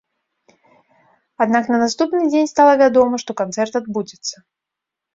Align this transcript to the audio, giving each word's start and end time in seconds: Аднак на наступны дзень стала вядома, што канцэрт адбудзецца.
Аднак 1.45 1.69
на 1.73 1.77
наступны 1.85 2.21
дзень 2.33 2.51
стала 2.55 2.73
вядома, 2.83 3.15
што 3.27 3.31
канцэрт 3.45 3.73
адбудзецца. 3.85 4.35